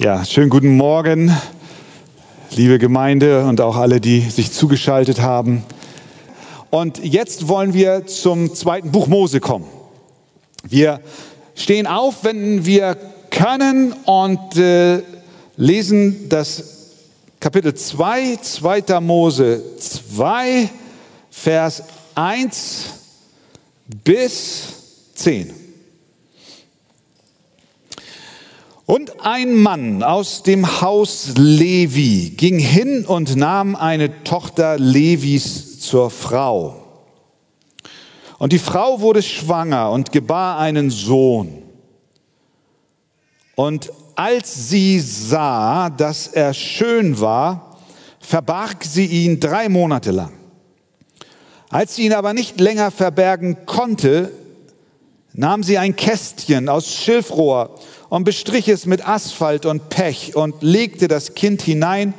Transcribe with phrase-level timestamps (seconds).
[0.00, 1.36] Ja, schönen guten Morgen,
[2.52, 5.64] liebe Gemeinde und auch alle, die sich zugeschaltet haben.
[6.70, 9.66] Und jetzt wollen wir zum zweiten Buch Mose kommen.
[10.62, 11.00] Wir
[11.56, 12.96] stehen auf, wenn wir
[13.32, 15.02] können und äh,
[15.56, 16.62] lesen das
[17.40, 19.00] Kapitel 2, 2.
[19.00, 20.70] Mose 2,
[21.28, 21.82] Vers
[22.14, 22.84] 1
[24.04, 24.62] bis
[25.16, 25.57] 10.
[28.88, 36.08] Und ein Mann aus dem Haus Levi ging hin und nahm eine Tochter Levis zur
[36.08, 37.04] Frau.
[38.38, 41.64] Und die Frau wurde schwanger und gebar einen Sohn.
[43.56, 47.76] Und als sie sah, dass er schön war,
[48.20, 50.32] verbarg sie ihn drei Monate lang.
[51.68, 54.32] Als sie ihn aber nicht länger verbergen konnte,
[55.34, 61.08] nahm sie ein Kästchen aus Schilfrohr und bestrich es mit Asphalt und Pech und legte
[61.08, 62.14] das Kind hinein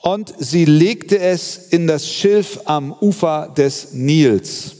[0.00, 4.76] und sie legte es in das Schilf am Ufer des Nils.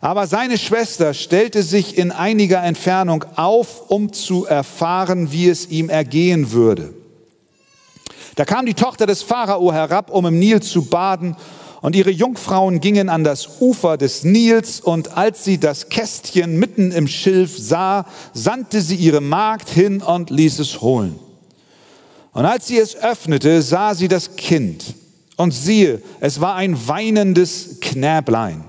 [0.00, 5.88] Aber seine Schwester stellte sich in einiger Entfernung auf, um zu erfahren, wie es ihm
[5.88, 6.94] ergehen würde.
[8.36, 11.34] Da kam die Tochter des Pharao herab, um im Nil zu baden,
[11.80, 16.90] und ihre Jungfrauen gingen an das Ufer des Nils, und als sie das Kästchen mitten
[16.90, 21.18] im Schilf sah, sandte sie ihre Magd hin und ließ es holen.
[22.32, 24.94] Und als sie es öffnete, sah sie das Kind,
[25.36, 28.64] und siehe, es war ein weinendes Knäblein.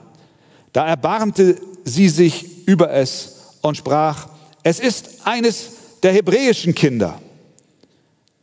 [0.72, 4.28] Da erbarmte sie sich über es und sprach,
[4.62, 5.70] es ist eines
[6.04, 7.20] der hebräischen Kinder.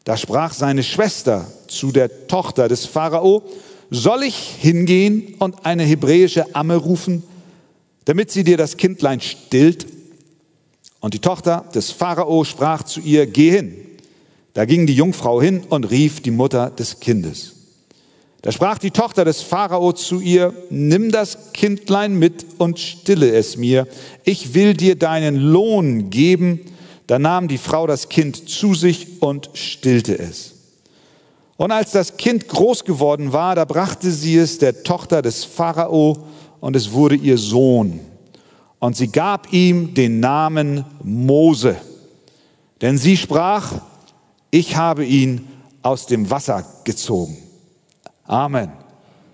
[0.05, 3.43] Da sprach seine Schwester zu der Tochter des Pharao,
[3.91, 7.23] soll ich hingehen und eine hebräische Amme rufen,
[8.05, 9.87] damit sie dir das Kindlein stillt?
[11.01, 13.77] Und die Tochter des Pharao sprach zu ihr, geh hin.
[14.55, 17.53] Da ging die Jungfrau hin und rief die Mutter des Kindes.
[18.43, 23.57] Da sprach die Tochter des Pharao zu ihr, nimm das Kindlein mit und stille es
[23.57, 23.87] mir.
[24.25, 26.61] Ich will dir deinen Lohn geben.
[27.07, 30.56] Da nahm die Frau das Kind zu sich und stillte es.
[31.57, 36.27] Und als das Kind groß geworden war, da brachte sie es der Tochter des Pharao
[36.61, 38.01] und es wurde ihr Sohn.
[38.79, 41.77] Und sie gab ihm den Namen Mose.
[42.83, 43.73] Denn sie sprach,
[44.51, 45.49] ich habe ihn
[45.83, 47.39] aus dem Wasser gezogen.
[48.25, 48.71] Amen.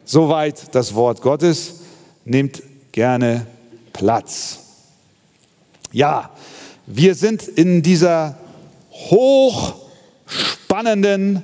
[0.05, 1.81] Soweit das Wort Gottes.
[2.25, 2.63] Nehmt
[2.93, 3.47] gerne
[3.93, 4.61] Platz.
[5.91, 6.31] Ja,
[6.87, 8.39] wir sind in dieser
[8.91, 11.43] hochspannenden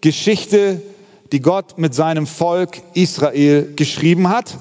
[0.00, 0.80] Geschichte,
[1.32, 4.58] die Gott mit seinem Volk Israel geschrieben hat.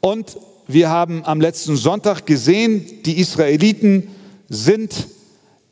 [0.00, 0.36] Und
[0.66, 4.08] wir haben am letzten Sonntag gesehen, die Israeliten
[4.48, 5.08] sind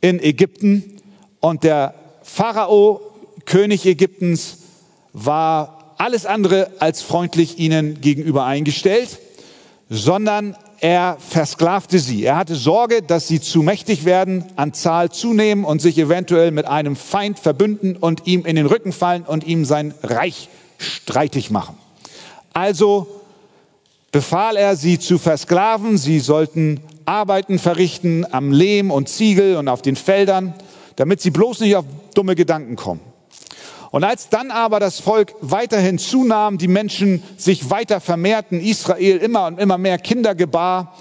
[0.01, 0.97] in Ägypten
[1.41, 3.01] und der Pharao,
[3.45, 4.59] König Ägyptens,
[5.13, 9.19] war alles andere als freundlich ihnen gegenüber eingestellt,
[9.89, 12.25] sondern er versklavte sie.
[12.25, 16.67] Er hatte Sorge, dass sie zu mächtig werden, an Zahl zunehmen und sich eventuell mit
[16.67, 21.77] einem Feind verbünden und ihm in den Rücken fallen und ihm sein Reich streitig machen.
[22.53, 23.09] Also
[24.13, 25.99] befahl er, sie zu versklaven.
[25.99, 30.55] Sie sollten Arbeiten verrichten am Lehm und Ziegel und auf den Feldern,
[30.97, 31.85] damit sie bloß nicht auf
[32.15, 33.01] dumme Gedanken kommen.
[33.91, 39.47] Und als dann aber das Volk weiterhin zunahm, die Menschen sich weiter vermehrten, Israel immer
[39.47, 40.95] und immer mehr Kinder gebar,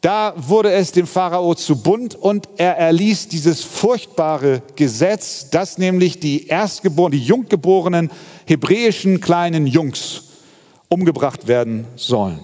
[0.00, 6.18] da wurde es dem Pharao zu bunt und er erließ dieses furchtbare Gesetz, dass nämlich
[6.18, 8.10] die Erstgeborenen, die Junggeborenen
[8.46, 10.24] hebräischen kleinen Jungs
[10.88, 12.40] umgebracht werden sollen.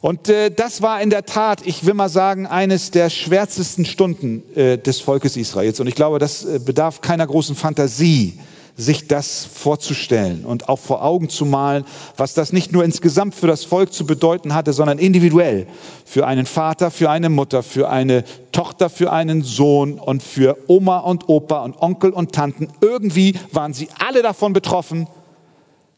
[0.00, 4.42] Und äh, das war in der Tat, ich will mal sagen, eines der schwärzesten Stunden
[4.56, 5.80] äh, des Volkes Israels.
[5.80, 8.40] Und ich glaube, das äh, bedarf keiner großen Fantasie,
[8.76, 11.84] sich das vorzustellen und auch vor Augen zu malen,
[12.16, 15.66] was das nicht nur insgesamt für das Volk zu bedeuten hatte, sondern individuell
[16.04, 20.98] für einen Vater, für eine Mutter, für eine Tochter, für einen Sohn und für Oma
[20.98, 22.68] und Opa und Onkel und Tanten.
[22.80, 25.06] Irgendwie waren sie alle davon betroffen.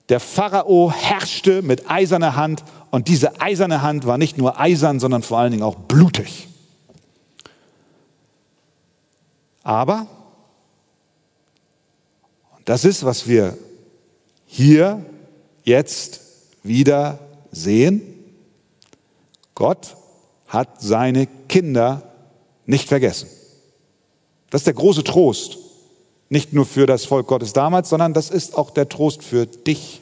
[0.08, 5.22] Der Pharao herrschte mit eiserner Hand und diese eiserne Hand war nicht nur eisern, sondern
[5.22, 6.48] vor allen Dingen auch blutig.
[9.62, 10.06] Aber
[12.64, 13.56] das ist, was wir
[14.46, 15.04] hier
[15.64, 16.20] jetzt
[16.62, 17.18] wieder
[17.50, 18.02] sehen.
[19.54, 19.96] Gott
[20.46, 22.02] hat seine Kinder
[22.66, 23.28] nicht vergessen.
[24.50, 25.58] Das ist der große Trost.
[26.28, 30.00] Nicht nur für das Volk Gottes damals, sondern das ist auch der Trost für dich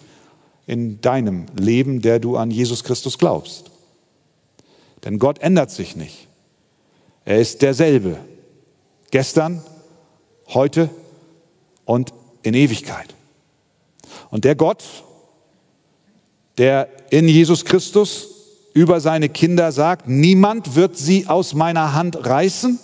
[0.67, 3.71] in deinem Leben, der du an Jesus Christus glaubst.
[5.05, 6.29] Denn Gott ändert sich nicht.
[7.25, 8.19] Er ist derselbe.
[9.11, 9.63] Gestern,
[10.49, 10.89] heute
[11.85, 12.13] und
[12.43, 13.15] in Ewigkeit.
[14.31, 14.85] Und der Gott,
[16.59, 18.29] der in Jesus Christus
[18.75, 22.79] über seine Kinder sagt, niemand wird sie aus meiner Hand reißen.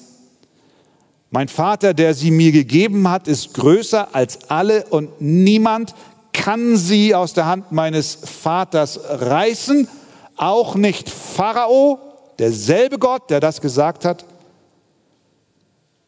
[1.31, 5.95] Mein Vater, der sie mir gegeben hat, ist größer als alle und niemand
[6.33, 9.89] kann sie aus der Hand meines Vaters reißen,
[10.37, 11.99] auch nicht Pharao,
[12.39, 14.25] derselbe Gott, der das gesagt hat.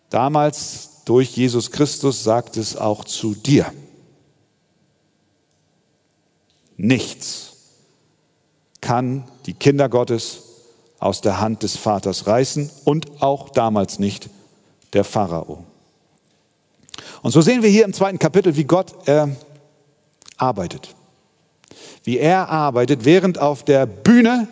[0.08, 3.72] Damals durch Jesus Christus sagt es auch zu dir.
[6.76, 7.56] Nichts
[8.80, 10.42] kann die Kinder Gottes
[11.00, 14.30] aus der Hand des Vaters reißen und auch damals nicht
[14.92, 15.64] der Pharao.
[17.22, 19.26] Und so sehen wir hier im zweiten Kapitel, wie Gott äh,
[20.36, 20.94] arbeitet.
[22.04, 24.46] Wie er arbeitet, während auf der Bühne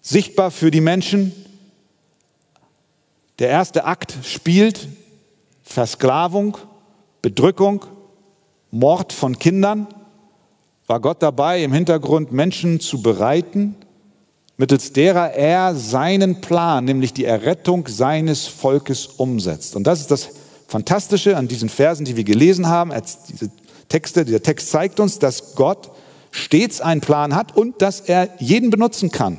[0.00, 1.45] sichtbar für die Menschen
[3.38, 4.88] der erste Akt spielt,
[5.62, 6.56] Versklavung,
[7.22, 7.84] Bedrückung,
[8.70, 9.88] Mord von Kindern,
[10.86, 13.74] war Gott dabei, im Hintergrund Menschen zu bereiten,
[14.56, 19.76] mittels derer er seinen Plan, nämlich die Errettung seines Volkes umsetzt.
[19.76, 20.30] Und das ist das
[20.68, 22.92] Fantastische an diesen Versen, die wir gelesen haben.
[23.28, 23.50] Diese
[23.88, 25.90] Texte, dieser Text zeigt uns, dass Gott
[26.30, 29.38] stets einen Plan hat und dass er jeden benutzen kann,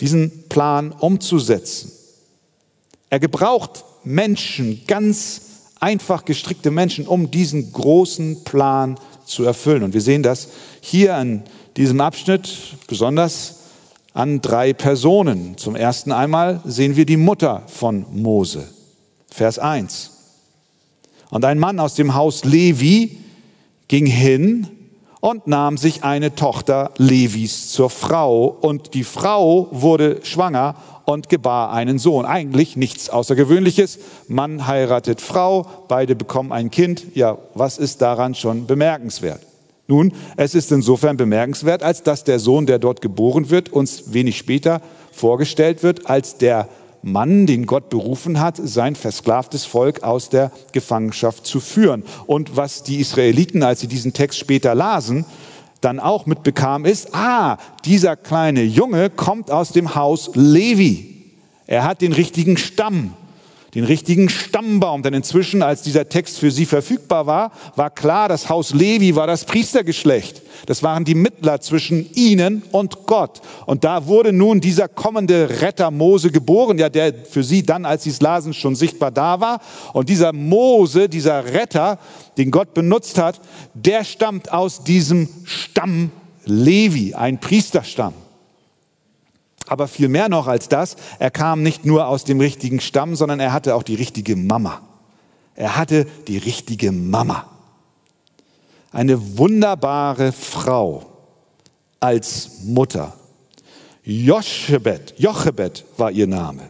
[0.00, 1.92] diesen Plan umzusetzen.
[3.10, 5.40] Er gebraucht Menschen, ganz
[5.80, 9.82] einfach gestrickte Menschen, um diesen großen Plan zu erfüllen.
[9.82, 10.48] Und wir sehen das
[10.80, 11.44] hier an
[11.76, 12.48] diesem Abschnitt
[12.88, 13.60] besonders
[14.14, 15.58] an drei Personen.
[15.58, 18.66] Zum ersten einmal sehen wir die Mutter von Mose.
[19.30, 20.12] Vers 1.
[21.30, 23.18] Und ein Mann aus dem Haus Levi
[23.88, 24.68] ging hin
[25.20, 28.46] und nahm sich eine Tochter Levis zur Frau.
[28.46, 30.76] Und die Frau wurde schwanger
[31.06, 32.26] und gebar einen Sohn.
[32.26, 33.98] Eigentlich nichts Außergewöhnliches.
[34.28, 37.06] Mann heiratet Frau, beide bekommen ein Kind.
[37.14, 39.40] Ja, was ist daran schon bemerkenswert?
[39.86, 44.36] Nun, es ist insofern bemerkenswert, als dass der Sohn, der dort geboren wird, uns wenig
[44.36, 44.82] später
[45.12, 46.68] vorgestellt wird als der
[47.02, 52.02] Mann, den Gott berufen hat, sein versklavtes Volk aus der Gefangenschaft zu führen.
[52.26, 55.24] Und was die Israeliten, als sie diesen Text später lasen,
[55.80, 61.32] dann auch mitbekam, ist, ah, dieser kleine Junge kommt aus dem Haus Levi.
[61.66, 63.14] Er hat den richtigen Stamm,
[63.76, 65.02] den richtigen Stammbaum.
[65.02, 69.26] Denn inzwischen, als dieser Text für sie verfügbar war, war klar, das Haus Levi war
[69.26, 70.40] das Priestergeschlecht.
[70.64, 73.42] Das waren die Mittler zwischen ihnen und Gott.
[73.66, 78.04] Und da wurde nun dieser kommende Retter Mose geboren, ja, der für sie dann, als
[78.04, 79.60] sie es lasen, schon sichtbar da war.
[79.92, 81.98] Und dieser Mose, dieser Retter,
[82.38, 83.42] den Gott benutzt hat,
[83.74, 86.10] der stammt aus diesem Stamm
[86.46, 88.14] Levi, ein Priesterstamm.
[89.66, 93.40] Aber viel mehr noch als das, er kam nicht nur aus dem richtigen Stamm, sondern
[93.40, 94.80] er hatte auch die richtige Mama.
[95.54, 97.46] Er hatte die richtige Mama
[98.96, 101.04] eine wunderbare Frau
[102.00, 103.12] als Mutter.
[104.04, 106.62] Jochebed, Jochebed war ihr Name.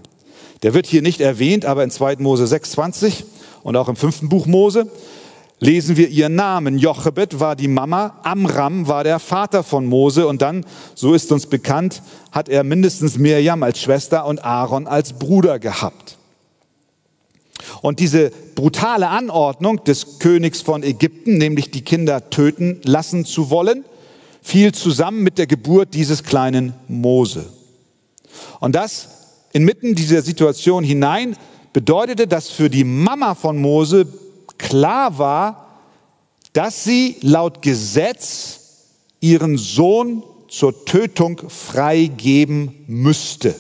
[0.65, 2.17] Der wird hier nicht erwähnt, aber in 2.
[2.17, 3.23] Mose 6,20
[3.63, 4.91] und auch im fünften Buch Mose
[5.59, 6.79] lesen wir ihren Namen.
[6.79, 10.65] Jochebed war die Mama, Amram war der Vater von Mose und dann,
[10.95, 16.19] so ist uns bekannt, hat er mindestens Mirjam als Schwester und Aaron als Bruder gehabt.
[17.81, 23.85] Und diese brutale Anordnung des Königs von Ägypten, nämlich die Kinder töten lassen zu wollen,
[24.43, 27.47] fiel zusammen mit der Geburt dieses kleinen Mose.
[28.61, 29.09] Und das
[29.53, 31.37] inmitten dieser Situation hinein
[31.73, 34.07] bedeutete, dass für die Mama von Mose
[34.59, 35.67] klar war,
[36.53, 38.61] dass sie laut Gesetz
[39.21, 43.55] ihren Sohn zur Tötung freigeben müsste.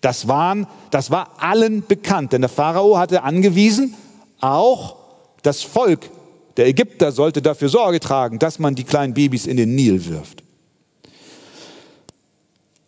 [0.00, 3.94] Das, waren, das war allen bekannt, denn der Pharao hatte angewiesen,
[4.40, 4.96] auch
[5.42, 6.10] das Volk
[6.56, 10.42] der Ägypter sollte dafür Sorge tragen, dass man die kleinen Babys in den Nil wirft.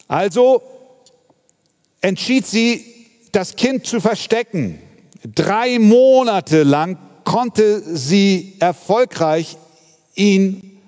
[0.09, 0.63] Also
[2.01, 2.85] entschied sie,
[3.31, 4.79] das Kind zu verstecken.
[5.35, 9.57] Drei Monate lang konnte sie erfolgreich
[10.15, 10.79] ihn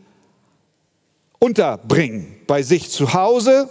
[1.38, 3.68] unterbringen bei sich zu Hause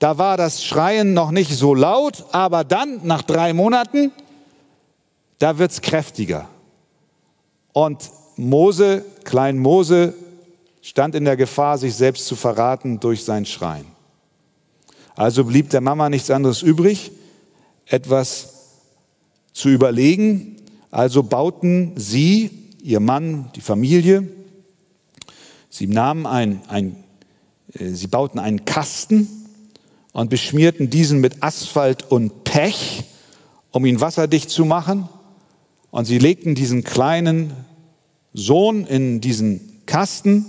[0.00, 4.12] da war das Schreien noch nicht so laut, aber dann, nach drei Monaten,
[5.38, 6.48] da wird's kräftiger.
[7.74, 10.14] Und Mose, Klein Mose,
[10.80, 13.84] stand in der Gefahr, sich selbst zu verraten durch sein Schreien.
[15.16, 17.12] Also blieb der Mama nichts anderes übrig,
[17.84, 18.54] etwas
[19.52, 20.56] zu überlegen.
[20.90, 22.50] Also bauten sie,
[22.82, 24.28] ihr Mann, die Familie,
[25.68, 26.96] sie nahmen ein, ein
[27.78, 29.28] äh, sie bauten einen Kasten
[30.12, 33.04] und beschmierten diesen mit Asphalt und Pech,
[33.70, 35.08] um ihn wasserdicht zu machen.
[35.90, 37.52] Und sie legten diesen kleinen
[38.32, 40.46] Sohn in diesen Kasten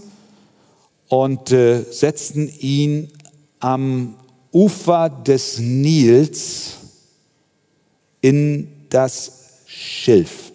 [1.08, 3.12] und äh, setzten ihn
[3.60, 4.16] am
[4.52, 6.78] Ufer des Nils
[8.22, 9.41] in das
[9.74, 10.52] Schilf.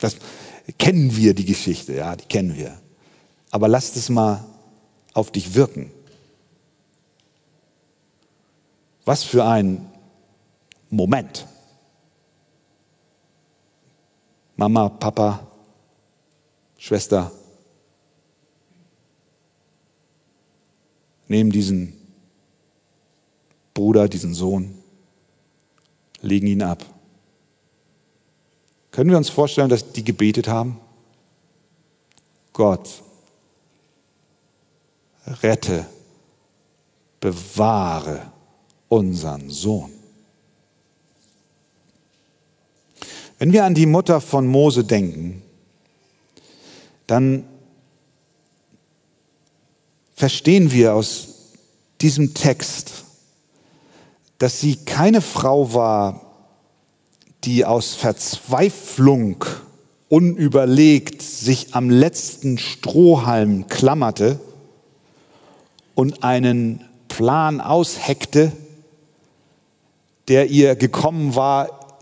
[0.00, 0.16] Das
[0.78, 2.80] kennen wir, die Geschichte, ja, die kennen wir.
[3.50, 4.42] Aber lasst es mal
[5.12, 5.90] auf dich wirken.
[9.04, 9.90] Was für ein
[10.88, 11.46] Moment.
[14.56, 15.46] Mama, Papa,
[16.78, 17.30] Schwester,
[21.28, 21.94] nehmen diesen
[23.74, 24.78] Bruder, diesen Sohn,
[26.22, 26.91] legen ihn ab.
[28.92, 30.78] Können wir uns vorstellen, dass die gebetet haben?
[32.52, 33.02] Gott,
[35.42, 35.86] rette,
[37.18, 38.30] bewahre
[38.88, 39.90] unseren Sohn.
[43.38, 45.42] Wenn wir an die Mutter von Mose denken,
[47.06, 47.44] dann
[50.14, 51.28] verstehen wir aus
[52.02, 53.04] diesem Text,
[54.38, 56.31] dass sie keine Frau war,
[57.44, 59.44] die aus Verzweiflung
[60.08, 64.38] unüberlegt sich am letzten Strohhalm klammerte
[65.94, 68.52] und einen Plan ausheckte,
[70.28, 71.98] der ihr gekommen war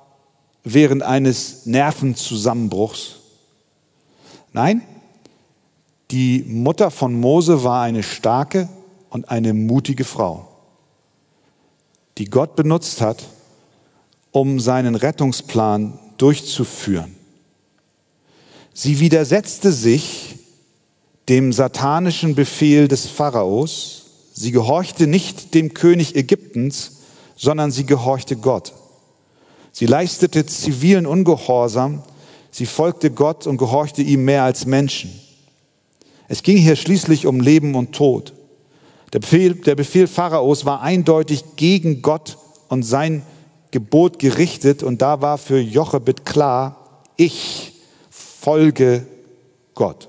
[0.64, 3.16] während eines Nervenzusammenbruchs.
[4.52, 4.82] Nein,
[6.10, 8.68] die Mutter von Mose war eine starke
[9.08, 10.48] und eine mutige Frau,
[12.18, 13.24] die Gott benutzt hat,
[14.32, 17.14] um seinen Rettungsplan durchzuführen.
[18.72, 20.36] Sie widersetzte sich
[21.28, 24.06] dem satanischen Befehl des Pharaos.
[24.32, 26.98] Sie gehorchte nicht dem König Ägyptens,
[27.36, 28.72] sondern sie gehorchte Gott.
[29.72, 32.02] Sie leistete zivilen Ungehorsam,
[32.50, 35.10] sie folgte Gott und gehorchte ihm mehr als Menschen.
[36.28, 38.32] Es ging hier schließlich um Leben und Tod.
[39.12, 43.22] Der Befehl, der Befehl Pharaos war eindeutig gegen Gott und sein
[43.70, 47.72] Gebot gerichtet und da war für Jochebed klar, ich
[48.10, 49.06] folge
[49.74, 50.08] Gott.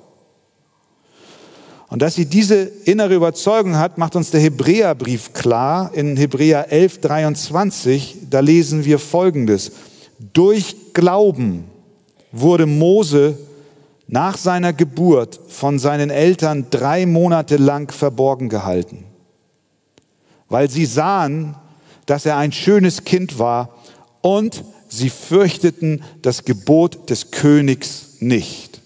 [1.90, 5.92] Und dass sie diese innere Überzeugung hat, macht uns der Hebräerbrief klar.
[5.94, 9.74] In Hebräer 11, 23, da lesen wir Folgendes.
[10.32, 11.66] Durch Glauben
[12.32, 13.38] wurde Mose
[14.08, 19.04] nach seiner Geburt von seinen Eltern drei Monate lang verborgen gehalten,
[20.48, 21.56] weil sie sahen,
[22.12, 23.74] dass er ein schönes Kind war
[24.20, 28.82] und sie fürchteten das Gebot des Königs nicht.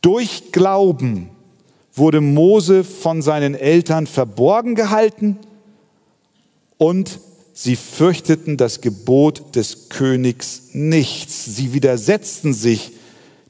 [0.00, 1.30] Durch Glauben
[1.94, 5.38] wurde Mose von seinen Eltern verborgen gehalten
[6.76, 7.20] und
[7.52, 11.44] sie fürchteten das Gebot des Königs nichts.
[11.44, 12.90] Sie widersetzten sich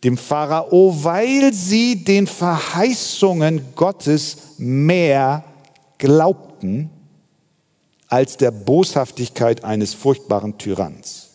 [0.04, 5.44] dem Pharao, weil sie den Verheißungen Gottes mehr
[5.96, 6.90] glaubten
[8.14, 11.30] als der Boshaftigkeit eines furchtbaren Tyranns.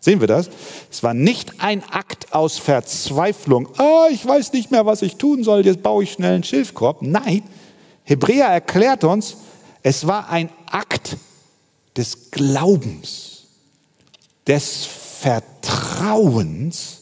[0.00, 0.50] Sehen wir das?
[0.90, 3.70] Es war nicht ein Akt aus Verzweiflung.
[3.78, 7.00] Ah, ich weiß nicht mehr, was ich tun soll, jetzt baue ich schnell einen Schilfkorb.
[7.00, 7.42] Nein,
[8.02, 9.38] Hebräer erklärt uns,
[9.82, 11.16] es war ein Akt
[11.96, 13.44] des Glaubens,
[14.46, 14.84] des
[15.22, 17.00] Vertrauens,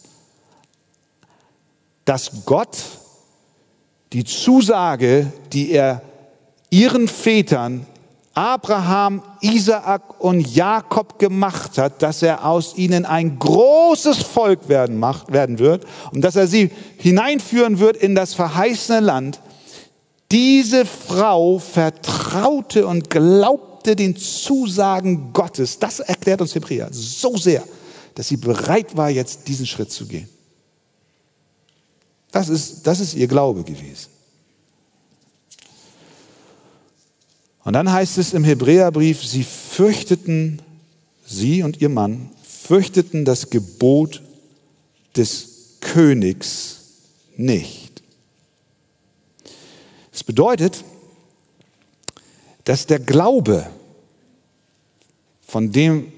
[2.04, 2.78] dass Gott
[4.12, 6.02] die Zusage, die er
[6.70, 7.84] ihren Vätern
[8.34, 15.32] Abraham, Isaak und Jakob gemacht hat, dass er aus ihnen ein großes Volk werden, macht,
[15.32, 19.40] werden wird und dass er sie hineinführen wird in das verheißene Land.
[20.30, 25.78] Diese Frau vertraute und glaubte den Zusagen Gottes.
[25.78, 27.62] Das erklärt uns Hebräer so sehr,
[28.14, 30.28] dass sie bereit war, jetzt diesen Schritt zu gehen.
[32.30, 34.08] Das ist, das ist ihr Glaube gewesen.
[37.64, 40.60] Und dann heißt es im Hebräerbrief, sie fürchteten,
[41.24, 44.22] sie und ihr Mann, fürchteten das Gebot
[45.16, 46.80] des Königs
[47.36, 48.02] nicht.
[50.10, 50.84] Das bedeutet,
[52.64, 53.66] dass der Glaube,
[55.46, 56.12] von dem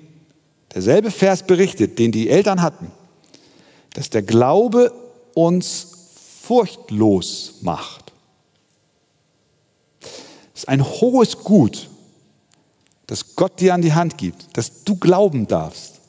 [0.75, 2.91] derselbe Vers berichtet, den die Eltern hatten,
[3.95, 4.93] dass der Glaube
[5.35, 5.89] uns
[6.43, 8.04] furchtlos macht
[10.65, 11.91] ist ein hohes Gut,
[13.07, 16.01] das Gott dir an die Hand gibt, dass du glauben darfst.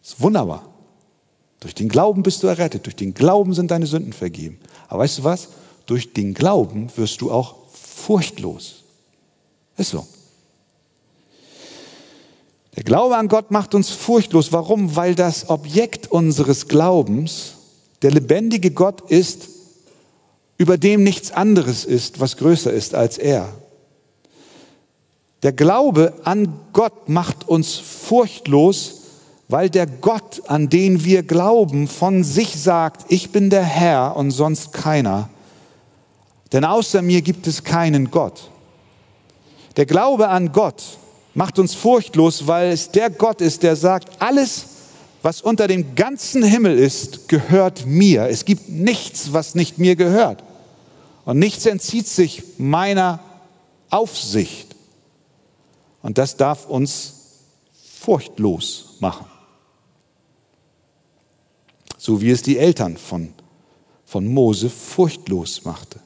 [0.00, 0.64] Das ist wunderbar.
[1.58, 4.60] Durch den Glauben bist du errettet, durch den Glauben sind deine Sünden vergeben.
[4.88, 5.48] Aber weißt du was?
[5.86, 8.84] Durch den Glauben wirst du auch furchtlos.
[9.76, 10.06] Ist so.
[12.76, 14.52] Der Glaube an Gott macht uns furchtlos.
[14.52, 14.94] Warum?
[14.94, 17.54] Weil das Objekt unseres Glaubens
[18.02, 19.48] der lebendige Gott ist,
[20.58, 23.52] über dem nichts anderes ist, was größer ist als er.
[25.42, 29.00] Der Glaube an Gott macht uns furchtlos,
[29.48, 34.30] weil der Gott, an den wir glauben, von sich sagt, ich bin der Herr und
[34.30, 35.30] sonst keiner.
[36.52, 38.50] Denn außer mir gibt es keinen Gott.
[39.76, 40.82] Der Glaube an Gott
[41.34, 44.66] macht uns furchtlos, weil es der Gott ist, der sagt, alles,
[45.22, 48.28] was unter dem ganzen Himmel ist, gehört mir.
[48.28, 50.42] Es gibt nichts, was nicht mir gehört.
[51.24, 53.20] Und nichts entzieht sich meiner
[53.90, 54.69] Aufsicht.
[56.02, 57.14] Und das darf uns
[58.00, 59.26] furchtlos machen.
[61.98, 63.32] So wie es die Eltern von,
[64.06, 66.00] von Mose furchtlos machte.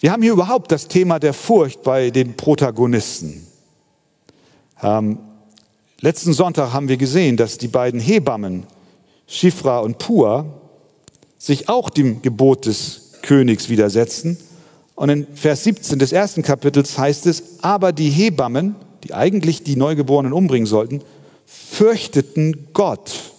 [0.00, 3.46] Wir haben hier überhaupt das Thema der Furcht bei den Protagonisten.
[4.82, 5.18] Ähm,
[6.00, 8.66] letzten Sonntag haben wir gesehen, dass die beiden Hebammen,
[9.26, 10.44] Schifra und Pua,
[11.38, 14.36] sich auch dem Gebot des Königs widersetzen.
[14.94, 19.76] Und in Vers 17 des ersten Kapitels heißt es, aber die Hebammen, die eigentlich die
[19.76, 21.02] Neugeborenen umbringen sollten,
[21.46, 23.32] fürchteten Gott.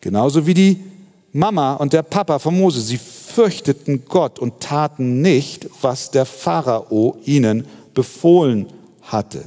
[0.00, 0.82] Genauso wie die
[1.32, 2.80] Mama und der Papa von Mose.
[2.80, 8.66] Sie fürchteten Gott und taten nicht, was der Pharao ihnen befohlen
[9.02, 9.44] hatte.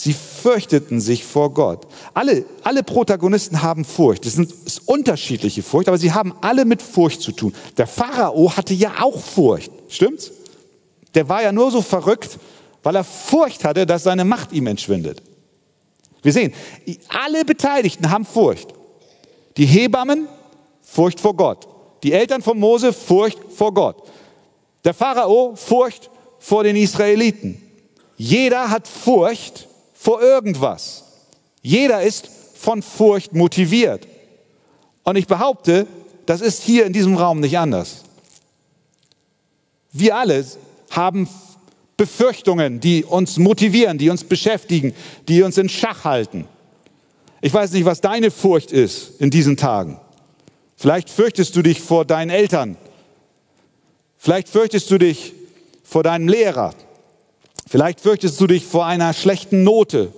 [0.00, 1.88] Sie fürchteten sich vor Gott.
[2.14, 4.26] Alle, alle Protagonisten haben Furcht.
[4.26, 7.52] Es ist unterschiedliche Furcht, aber sie haben alle mit Furcht zu tun.
[7.76, 9.72] Der Pharao hatte ja auch Furcht.
[9.88, 10.30] Stimmt's?
[11.16, 12.38] Der war ja nur so verrückt,
[12.84, 15.20] weil er Furcht hatte, dass seine Macht ihm entschwindet.
[16.22, 16.52] Wir sehen,
[17.08, 18.68] alle Beteiligten haben Furcht.
[19.56, 20.28] Die Hebammen,
[20.80, 21.66] Furcht vor Gott.
[22.04, 23.96] Die Eltern von Mose, Furcht vor Gott.
[24.84, 27.60] Der Pharao, Furcht vor den Israeliten.
[28.16, 29.67] Jeder hat Furcht
[29.98, 31.02] vor irgendwas.
[31.60, 34.06] Jeder ist von Furcht motiviert.
[35.02, 35.88] Und ich behaupte,
[36.24, 38.04] das ist hier in diesem Raum nicht anders.
[39.92, 40.44] Wir alle
[40.90, 41.28] haben
[41.96, 44.94] Befürchtungen, die uns motivieren, die uns beschäftigen,
[45.26, 46.46] die uns in Schach halten.
[47.40, 49.98] Ich weiß nicht, was deine Furcht ist in diesen Tagen.
[50.76, 52.76] Vielleicht fürchtest du dich vor deinen Eltern.
[54.16, 55.34] Vielleicht fürchtest du dich
[55.82, 56.72] vor deinem Lehrer.
[57.68, 60.10] Vielleicht fürchtest du dich vor einer schlechten Note.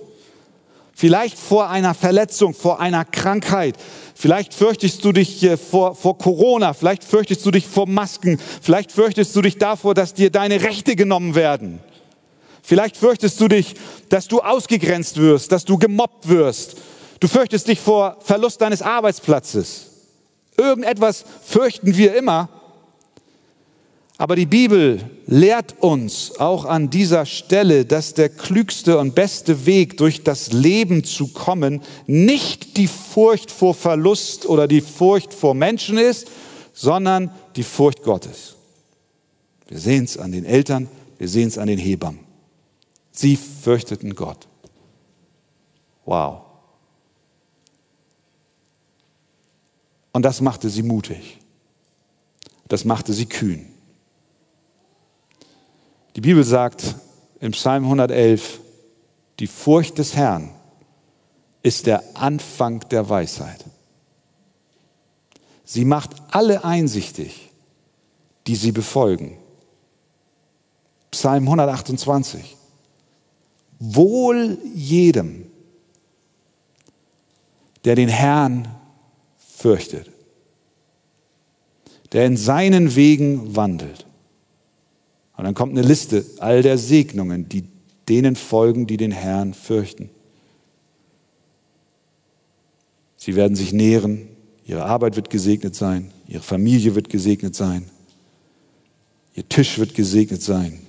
[0.93, 3.75] Vielleicht vor einer Verletzung, vor einer Krankheit.
[4.15, 6.73] Vielleicht fürchtest du dich äh, vor, vor Corona.
[6.73, 8.39] Vielleicht fürchtest du dich vor Masken.
[8.61, 11.79] Vielleicht fürchtest du dich davor, dass dir deine Rechte genommen werden.
[12.61, 13.73] Vielleicht fürchtest du dich,
[14.09, 16.77] dass du ausgegrenzt wirst, dass du gemobbt wirst.
[17.19, 19.87] Du fürchtest dich vor Verlust deines Arbeitsplatzes.
[20.57, 22.47] Irgendetwas fürchten wir immer.
[24.21, 29.97] Aber die Bibel lehrt uns auch an dieser Stelle, dass der klügste und beste Weg,
[29.97, 35.97] durch das Leben zu kommen, nicht die Furcht vor Verlust oder die Furcht vor Menschen
[35.97, 36.27] ist,
[36.71, 38.57] sondern die Furcht Gottes.
[39.67, 42.19] Wir sehen es an den Eltern, wir sehen es an den Hebammen.
[43.11, 44.47] Sie fürchteten Gott.
[46.05, 46.41] Wow.
[50.11, 51.39] Und das machte sie mutig.
[52.67, 53.70] Das machte sie kühn.
[56.15, 56.95] Die Bibel sagt
[57.39, 58.59] im Psalm 111,
[59.39, 60.51] die Furcht des Herrn
[61.63, 63.65] ist der Anfang der Weisheit.
[65.63, 67.49] Sie macht alle einsichtig,
[68.47, 69.37] die sie befolgen.
[71.11, 72.57] Psalm 128.
[73.79, 75.49] Wohl jedem,
[77.85, 78.67] der den Herrn
[79.37, 80.11] fürchtet,
[82.11, 84.05] der in seinen Wegen wandelt.
[85.41, 87.63] Und dann kommt eine Liste all der Segnungen, die
[88.07, 90.11] denen folgen, die den Herrn fürchten.
[93.17, 94.27] Sie werden sich nähren,
[94.67, 97.89] ihre Arbeit wird gesegnet sein, ihre Familie wird gesegnet sein,
[99.33, 100.79] ihr Tisch wird gesegnet sein,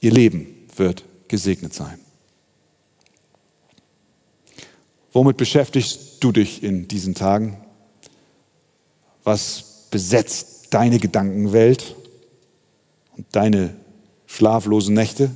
[0.00, 1.98] ihr Leben wird gesegnet sein.
[5.12, 7.58] Womit beschäftigst du dich in diesen Tagen?
[9.24, 11.96] Was besetzt deine Gedankenwelt
[13.32, 13.74] deine
[14.26, 15.30] schlaflosen Nächte?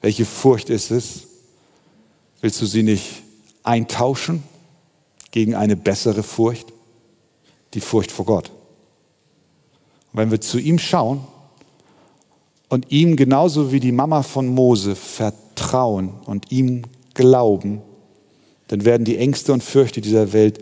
[0.00, 1.26] Welche Furcht ist es?
[2.40, 3.22] Willst du sie nicht
[3.62, 4.42] eintauschen
[5.32, 6.72] gegen eine bessere Furcht?
[7.74, 8.50] Die Furcht vor Gott.
[10.12, 11.26] Und wenn wir zu ihm schauen
[12.68, 16.82] und ihm genauso wie die Mama von Mose vertrauen und ihm
[17.14, 17.82] glauben,
[18.68, 20.60] dann werden die Ängste und Fürchte dieser Welt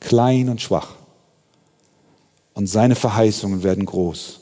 [0.00, 0.96] klein und schwach.
[2.54, 4.41] Und seine Verheißungen werden groß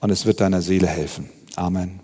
[0.00, 1.30] und es wird deiner Seele helfen.
[1.56, 2.00] Amen.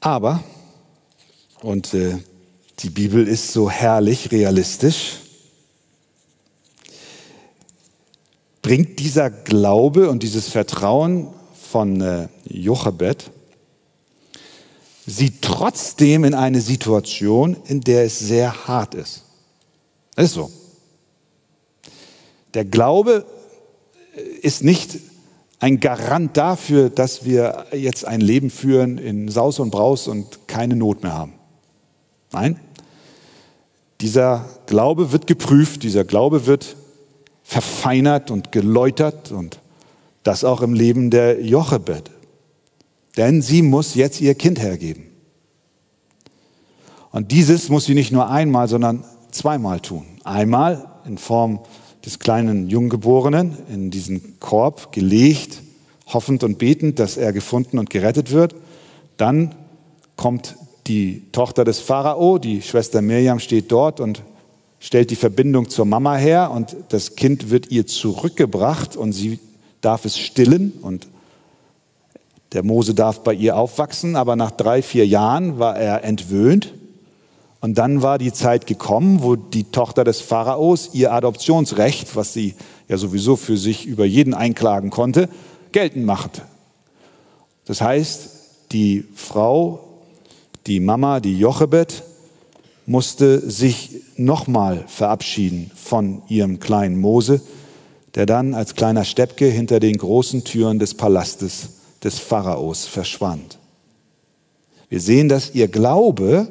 [0.00, 0.42] Aber,
[1.60, 2.18] und äh,
[2.80, 5.18] die Bibel ist so herrlich realistisch,
[8.62, 13.30] bringt dieser Glaube und dieses Vertrauen von äh, Jochebed
[15.08, 19.24] sie trotzdem in eine Situation, in der es sehr hart ist.
[20.14, 20.50] Das ist so.
[22.54, 23.24] Der Glaube
[24.42, 24.98] ist nicht
[25.60, 30.76] ein Garant dafür, dass wir jetzt ein Leben führen in Saus und Braus und keine
[30.76, 31.34] Not mehr haben.
[32.32, 32.60] Nein,
[34.00, 36.76] dieser Glaube wird geprüft, dieser Glaube wird
[37.42, 39.58] verfeinert und geläutert und
[40.22, 42.10] das auch im Leben der Jochebed.
[43.16, 45.04] Denn sie muss jetzt ihr Kind hergeben.
[47.10, 50.04] Und dieses muss sie nicht nur einmal, sondern zweimal tun.
[50.24, 51.60] Einmal in Form
[52.04, 55.62] des kleinen Junggeborenen in diesen Korb gelegt,
[56.06, 58.54] hoffend und betend, dass er gefunden und gerettet wird.
[59.16, 59.54] Dann
[60.16, 60.56] kommt
[60.86, 64.22] die Tochter des Pharao, die Schwester Mirjam steht dort und
[64.80, 69.38] stellt die Verbindung zur Mama her und das Kind wird ihr zurückgebracht und sie
[69.80, 71.08] darf es stillen und
[72.52, 76.72] der Mose darf bei ihr aufwachsen, aber nach drei, vier Jahren war er entwöhnt
[77.60, 82.54] und dann war die Zeit gekommen, wo die Tochter des Pharaos ihr Adoptionsrecht, was sie
[82.88, 85.28] ja sowieso für sich über jeden einklagen konnte,
[85.72, 86.42] geltend machte.
[87.64, 88.30] Das heißt,
[88.72, 89.80] die Frau,
[90.66, 92.04] die Mama, die Jochebed,
[92.86, 97.42] musste sich nochmal verabschieden von ihrem kleinen Mose,
[98.14, 101.70] der dann als kleiner Steppke hinter den großen Türen des Palastes
[102.02, 103.58] des Pharaos verschwand.
[104.88, 106.48] Wir sehen, dass ihr Glaube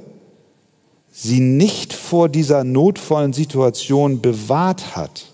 [1.19, 5.33] sie nicht vor dieser notvollen Situation bewahrt hat.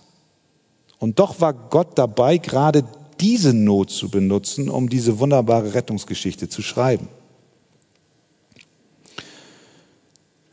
[0.97, 2.85] Und doch war Gott dabei, gerade
[3.19, 7.09] diese Not zu benutzen, um diese wunderbare Rettungsgeschichte zu schreiben.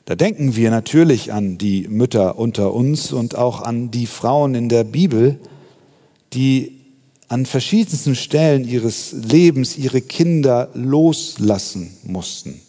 [0.04, 4.68] Da denken wir natürlich an die Mütter unter uns und auch an die Frauen in
[4.68, 5.38] der Bibel,
[6.32, 6.80] die
[7.28, 12.60] an verschiedensten Stellen ihres Lebens ihre Kinder loslassen mussten.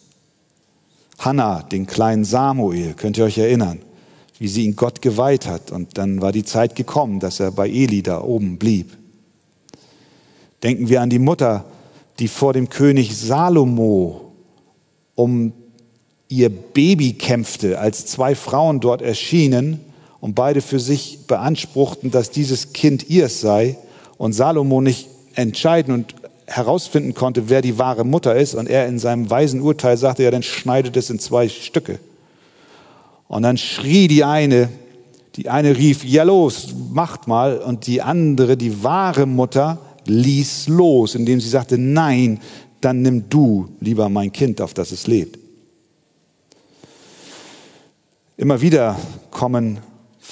[1.24, 3.78] Hannah, den kleinen Samuel, könnt ihr euch erinnern,
[4.38, 5.70] wie sie ihn Gott geweiht hat.
[5.70, 8.96] Und dann war die Zeit gekommen, dass er bei Eli da oben blieb.
[10.62, 11.64] Denken wir an die Mutter,
[12.18, 14.32] die vor dem König Salomo
[15.14, 15.52] um
[16.28, 19.80] ihr Baby kämpfte, als zwei Frauen dort erschienen
[20.20, 23.76] und beide für sich beanspruchten, dass dieses Kind ihrs sei
[24.18, 26.14] und Salomo nicht entscheiden und
[26.56, 30.30] herausfinden konnte, wer die wahre Mutter ist und er in seinem weisen Urteil sagte, ja,
[30.30, 31.98] dann schneidet es in zwei Stücke.
[33.28, 34.68] Und dann schrie die eine,
[35.36, 41.14] die eine rief, ja los, macht mal, und die andere, die wahre Mutter, ließ los,
[41.14, 42.40] indem sie sagte, nein,
[42.80, 45.38] dann nimm du lieber mein Kind, auf das es lebt.
[48.36, 48.98] Immer wieder
[49.30, 49.78] kommen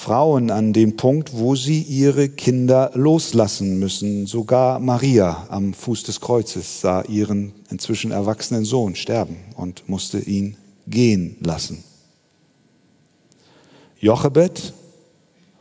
[0.01, 4.25] Frauen an den Punkt, wo sie ihre Kinder loslassen müssen.
[4.25, 10.57] Sogar Maria am Fuß des Kreuzes sah ihren inzwischen erwachsenen Sohn sterben und musste ihn
[10.87, 11.83] gehen lassen.
[13.99, 14.73] Jochebed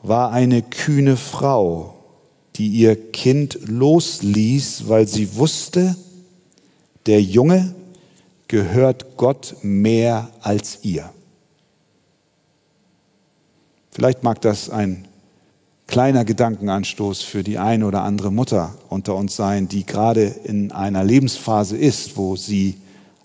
[0.03, 1.97] war eine kühne Frau,
[2.57, 5.95] die ihr Kind losließ, weil sie wusste,
[7.05, 7.75] der Junge
[8.49, 11.11] gehört Gott mehr als ihr.
[14.01, 15.07] Vielleicht mag das ein
[15.87, 21.05] kleiner Gedankenanstoß für die eine oder andere Mutter unter uns sein, die gerade in einer
[21.05, 22.79] Lebensphase ist, wo sie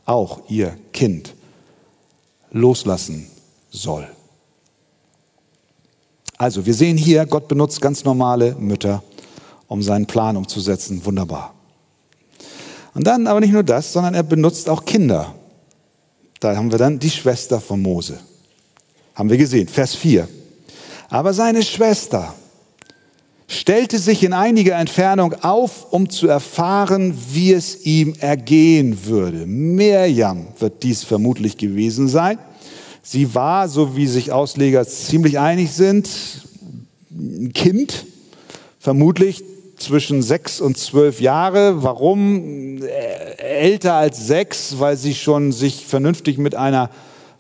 [0.04, 1.34] auch ihr Kind
[2.52, 3.26] loslassen
[3.70, 4.06] soll.
[6.38, 9.02] Also, wir sehen hier, Gott benutzt ganz normale Mütter,
[9.68, 11.06] um seinen Plan umzusetzen.
[11.06, 11.54] Wunderbar.
[12.94, 15.36] Und dann aber nicht nur das, sondern er benutzt auch Kinder.
[16.42, 18.20] Da haben wir dann die Schwester von Mose.
[19.14, 20.28] Haben wir gesehen, Vers 4.
[21.10, 22.34] Aber seine Schwester
[23.48, 29.46] stellte sich in einiger Entfernung auf, um zu erfahren, wie es ihm ergehen würde.
[29.46, 32.40] Mirjam wird dies vermutlich gewesen sein.
[33.04, 36.10] Sie war, so wie sich Ausleger ziemlich einig sind,
[37.12, 38.06] ein Kind,
[38.80, 39.44] vermutlich
[39.78, 41.84] zwischen sechs und zwölf Jahre.
[41.84, 42.82] Warum?
[43.38, 46.90] Älter als sechs, weil sie schon sich vernünftig mit einer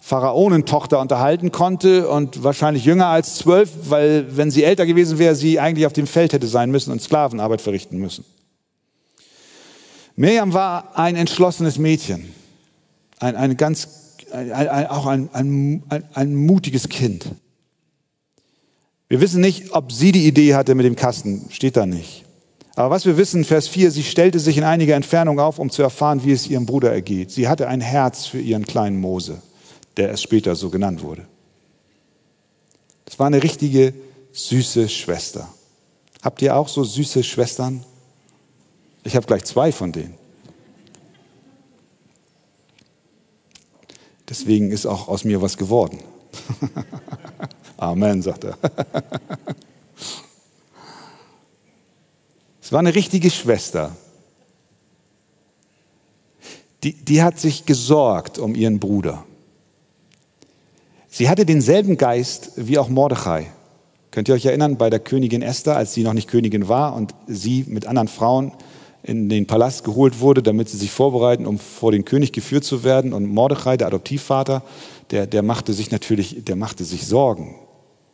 [0.05, 5.59] Pharaonentochter unterhalten konnte und wahrscheinlich jünger als zwölf, weil wenn sie älter gewesen wäre, sie
[5.59, 8.23] eigentlich auf dem Feld hätte sein müssen und Sklavenarbeit verrichten müssen.
[10.15, 12.31] Miriam war ein entschlossenes Mädchen,
[13.19, 13.87] ein, ein ganz,
[14.31, 15.81] ein, ein, auch ein, ein,
[16.13, 17.25] ein mutiges Kind.
[19.09, 22.25] Wir wissen nicht, ob sie die Idee hatte mit dem Kasten, steht da nicht.
[22.75, 25.81] Aber was wir wissen, Vers 4, sie stellte sich in einiger Entfernung auf, um zu
[25.81, 27.31] erfahren, wie es ihrem Bruder ergeht.
[27.31, 29.41] Sie hatte ein Herz für ihren kleinen Mose,
[29.97, 31.27] der es später so genannt wurde.
[33.05, 33.93] Das war eine richtige
[34.34, 35.47] süße Schwester.
[36.21, 37.86] Habt ihr auch so süße Schwestern?
[39.03, 40.15] Ich habe gleich zwei von denen.
[44.27, 45.99] Deswegen ist auch aus mir was geworden.
[47.77, 48.58] Amen, sagt er.
[52.62, 53.95] es war eine richtige Schwester.
[56.84, 59.23] Die, die hat sich gesorgt um ihren Bruder.
[61.17, 63.47] Sie hatte denselben Geist wie auch Mordechai.
[64.12, 67.15] Könnt ihr euch erinnern, bei der Königin Esther, als sie noch nicht Königin war und
[67.25, 68.51] sie mit anderen Frauen
[69.01, 72.84] in den Palast geholt wurde, damit sie sich vorbereiten, um vor den König geführt zu
[72.84, 73.13] werden.
[73.13, 74.62] Und Mordechai, der Adoptivvater,
[75.12, 77.56] der, der machte sich natürlich, der machte sich Sorgen.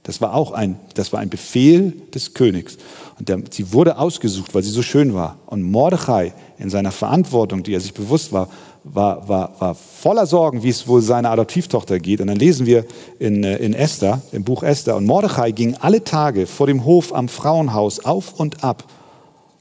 [0.03, 2.77] Das war auch ein, das war ein Befehl des Königs.
[3.17, 5.39] Und der, sie wurde ausgesucht, weil sie so schön war.
[5.47, 8.47] Und Mordechai in seiner Verantwortung, die er sich bewusst war,
[8.83, 12.21] war, war, war voller Sorgen, wie es wohl seiner Adoptivtochter geht.
[12.21, 12.85] Und dann lesen wir
[13.19, 17.13] in, äh, in Esther, im Buch Esther, und Mordechai ging alle Tage vor dem Hof
[17.13, 18.85] am Frauenhaus auf und ab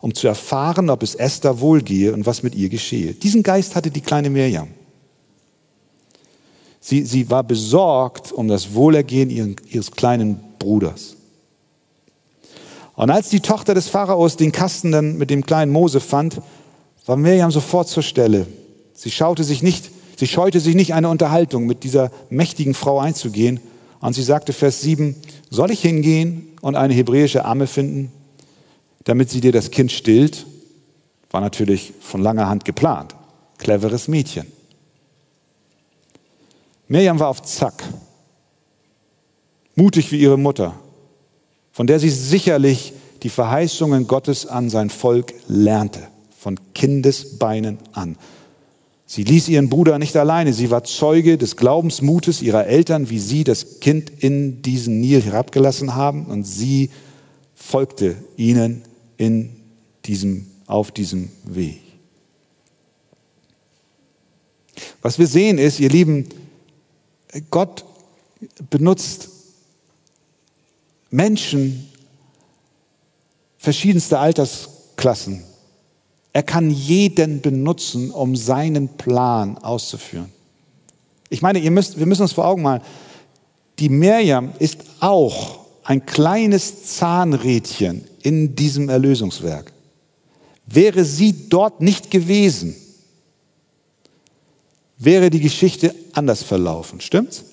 [0.00, 3.12] um zu erfahren, ob es Esther wohlgehe und was mit ihr geschehe.
[3.12, 4.68] Diesen Geist hatte die kleine Mirjam.
[6.80, 11.16] Sie, sie war besorgt um das Wohlergehen ihres kleinen Bruders.
[12.96, 16.40] Und als die Tochter des Pharaos den Kasten dann mit dem kleinen Mose fand,
[17.04, 18.46] war Mirjam sofort zur Stelle.
[19.00, 23.60] Sie schaute sich nicht, sie scheute sich nicht, eine Unterhaltung mit dieser mächtigen Frau einzugehen.
[24.00, 25.16] Und sie sagte, Vers 7,
[25.48, 28.12] soll ich hingehen und eine hebräische Amme finden?
[29.04, 30.46] damit sie dir das Kind stillt,
[31.30, 33.14] war natürlich von langer Hand geplant.
[33.58, 34.46] Cleveres Mädchen.
[36.88, 37.84] Mirjam war auf Zack,
[39.76, 40.74] mutig wie ihre Mutter,
[41.72, 48.16] von der sie sicherlich die Verheißungen Gottes an sein Volk lernte, von Kindesbeinen an.
[49.12, 53.42] Sie ließ ihren Bruder nicht alleine, sie war Zeuge des Glaubensmutes ihrer Eltern, wie sie
[53.42, 56.90] das Kind in diesen Nil herabgelassen haben und sie
[57.56, 58.82] folgte ihnen
[59.16, 59.50] in
[60.04, 61.80] diesem, auf diesem Weg.
[65.02, 66.28] Was wir sehen ist, ihr Lieben,
[67.50, 67.84] Gott
[68.70, 69.28] benutzt
[71.10, 71.90] Menschen
[73.58, 75.49] verschiedenster Altersklassen.
[76.32, 80.30] Er kann jeden benutzen, um seinen Plan auszuführen.
[81.28, 82.82] Ich meine, ihr müsst, wir müssen uns vor Augen malen,
[83.78, 89.72] die Miriam ist auch ein kleines Zahnrädchen in diesem Erlösungswerk.
[90.66, 92.76] Wäre sie dort nicht gewesen,
[94.98, 97.00] wäre die Geschichte anders verlaufen.
[97.00, 97.44] Stimmt's?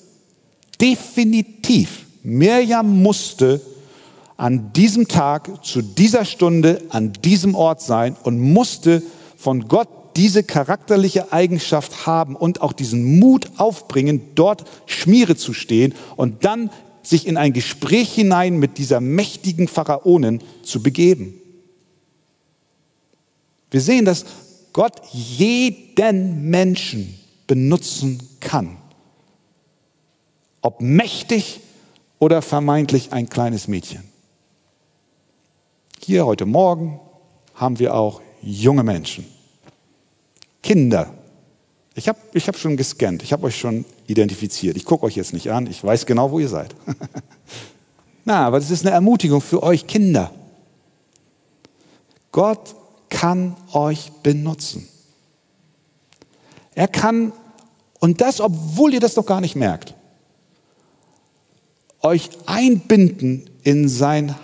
[0.80, 2.06] Definitiv.
[2.22, 3.62] Mirjam musste
[4.38, 9.02] an diesem Tag, zu dieser Stunde, an diesem Ort sein und musste
[9.36, 15.94] von Gott diese charakterliche Eigenschaft haben und auch diesen Mut aufbringen, dort Schmiere zu stehen
[16.16, 16.70] und dann
[17.02, 21.36] sich in ein Gespräch hinein mit dieser mächtigen Pharaonin zu begeben.
[23.72, 24.26] Wir sehen, dass
[24.74, 28.78] Gott jeden Menschen benutzen kann.
[30.62, 31.62] Ob mächtig
[32.20, 34.04] oder vermeintlich ein kleines Mädchen.
[36.04, 37.00] Hier heute Morgen
[37.56, 39.26] haben wir auch junge Menschen,
[40.62, 41.14] Kinder,
[41.96, 44.78] ich habe ich hab schon gescannt, ich habe euch schon identifiziert.
[44.78, 46.76] Ich gucke euch jetzt nicht an, ich weiß genau, wo ihr seid.
[48.26, 50.32] Na, aber das ist eine Ermutigung für euch Kinder.
[52.32, 52.76] Gott
[53.10, 54.88] kann euch benutzen.
[56.76, 57.32] Er kann,
[58.00, 59.96] und das, obwohl ihr das noch gar nicht merkt,
[62.02, 64.36] euch einbinden in sein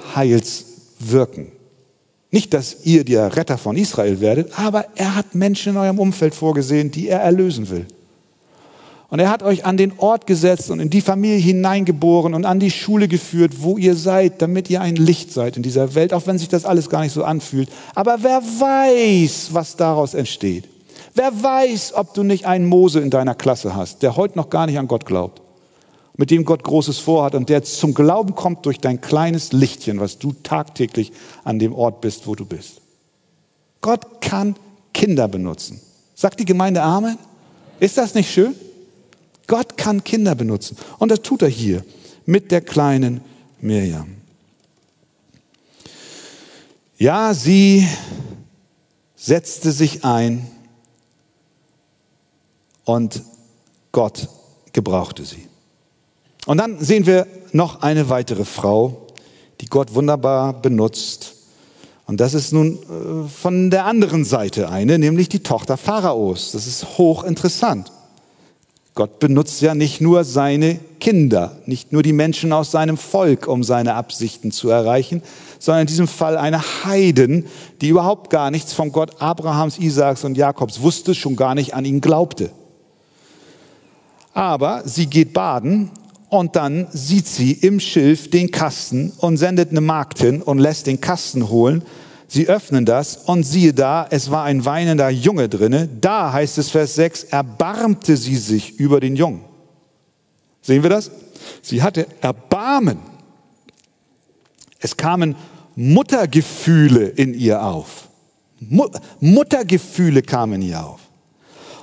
[1.03, 1.51] Heilswirken.
[2.31, 6.33] Nicht, dass ihr der Retter von Israel werdet, aber er hat Menschen in eurem Umfeld
[6.33, 7.85] vorgesehen, die er erlösen will.
[9.09, 12.59] Und er hat euch an den Ort gesetzt und in die Familie hineingeboren und an
[12.59, 16.25] die Schule geführt, wo ihr seid, damit ihr ein Licht seid in dieser Welt, auch
[16.25, 17.69] wenn sich das alles gar nicht so anfühlt.
[17.93, 20.67] Aber wer weiß, was daraus entsteht?
[21.13, 24.65] Wer weiß, ob du nicht einen Mose in deiner Klasse hast, der heute noch gar
[24.65, 25.42] nicht an Gott glaubt?
[26.15, 30.19] Mit dem Gott Großes vorhat und der zum Glauben kommt durch dein kleines Lichtchen, was
[30.19, 31.11] du tagtäglich
[31.43, 32.81] an dem Ort bist, wo du bist.
[33.81, 34.55] Gott kann
[34.93, 35.81] Kinder benutzen.
[36.15, 37.17] Sagt die Gemeinde Amen?
[37.79, 38.55] Ist das nicht schön?
[39.47, 40.77] Gott kann Kinder benutzen.
[40.99, 41.83] Und das tut er hier
[42.25, 43.21] mit der kleinen
[43.59, 44.15] Mirjam.
[46.97, 47.87] Ja, sie
[49.15, 50.47] setzte sich ein
[52.85, 53.23] und
[53.91, 54.29] Gott
[54.71, 55.47] gebrauchte sie.
[56.45, 59.07] Und dann sehen wir noch eine weitere Frau,
[59.61, 61.35] die Gott wunderbar benutzt.
[62.05, 66.51] Und das ist nun äh, von der anderen Seite eine, nämlich die Tochter Pharaos.
[66.51, 67.91] Das ist hochinteressant.
[68.95, 73.63] Gott benutzt ja nicht nur seine Kinder, nicht nur die Menschen aus seinem Volk, um
[73.63, 75.23] seine Absichten zu erreichen,
[75.57, 77.47] sondern in diesem Fall eine Heiden,
[77.81, 81.85] die überhaupt gar nichts vom Gott Abrahams, Isaaks und Jakobs wusste, schon gar nicht an
[81.85, 82.51] ihn glaubte.
[84.33, 85.89] Aber sie geht baden
[86.33, 90.87] und dann sieht sie im Schilf den Kasten und sendet eine Magd hin und lässt
[90.87, 91.83] den Kasten holen.
[92.27, 95.87] Sie öffnen das und siehe da, es war ein weinender Junge drinne.
[96.01, 99.41] Da heißt es Vers 6, erbarmte sie sich über den Jungen.
[100.63, 101.11] Sehen wir das?
[101.61, 102.97] Sie hatte Erbarmen.
[104.79, 105.35] Es kamen
[105.75, 108.07] Muttergefühle in ihr auf.
[109.19, 111.01] Muttergefühle kamen ihr auf.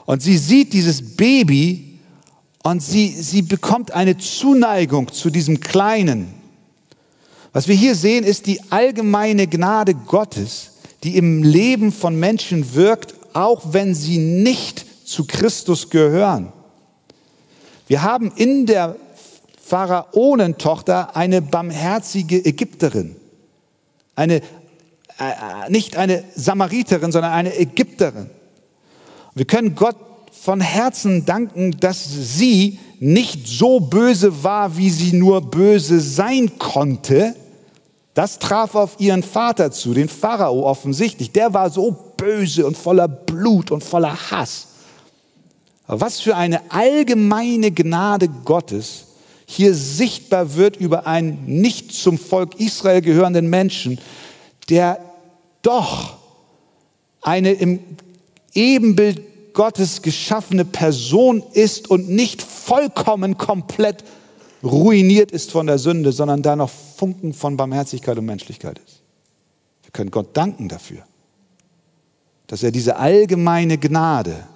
[0.06, 1.89] Und sie sieht dieses Baby
[2.62, 6.34] und sie, sie bekommt eine Zuneigung zu diesem Kleinen.
[7.52, 13.14] Was wir hier sehen, ist die allgemeine Gnade Gottes, die im Leben von Menschen wirkt,
[13.32, 16.52] auch wenn sie nicht zu Christus gehören.
[17.88, 18.96] Wir haben in der
[19.64, 23.16] Pharaonentochter eine barmherzige Ägypterin.
[24.14, 24.36] Eine,
[25.18, 28.30] äh, nicht eine Samariterin, sondern eine Ägypterin.
[29.34, 29.96] Wir können Gott
[30.40, 37.36] von Herzen danken, dass sie nicht so böse war, wie sie nur böse sein konnte.
[38.14, 41.30] Das traf auf ihren Vater zu, den Pharao offensichtlich.
[41.32, 44.68] Der war so böse und voller Blut und voller Hass.
[45.86, 49.06] Aber was für eine allgemeine Gnade Gottes
[49.44, 53.98] hier sichtbar wird über einen nicht zum Volk Israel gehörenden Menschen,
[54.70, 55.00] der
[55.60, 56.16] doch
[57.20, 57.80] eine im
[58.54, 64.04] Ebenbild Gottes geschaffene Person ist und nicht vollkommen komplett
[64.62, 69.02] ruiniert ist von der Sünde, sondern da noch Funken von Barmherzigkeit und Menschlichkeit ist.
[69.82, 71.02] Wir können Gott danken dafür,
[72.46, 74.46] dass er diese allgemeine Gnade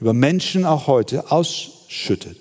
[0.00, 2.38] über Menschen auch heute ausschüttet.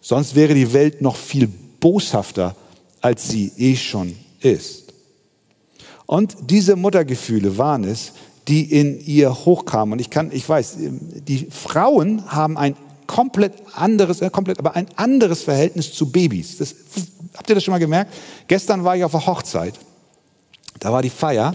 [0.00, 1.48] Sonst wäre die Welt noch viel
[1.80, 2.56] boshafter,
[3.00, 4.92] als sie eh schon ist.
[6.06, 8.12] Und diese Muttergefühle waren es,
[8.48, 9.92] die in ihr hochkamen.
[9.92, 12.76] Und ich kann, ich weiß, die Frauen haben ein
[13.06, 16.58] komplett anderes, äh, komplett, aber ein anderes Verhältnis zu Babys.
[16.58, 16.74] Das,
[17.36, 18.12] habt ihr das schon mal gemerkt?
[18.48, 19.74] Gestern war ich auf der Hochzeit.
[20.80, 21.54] Da war die Feier.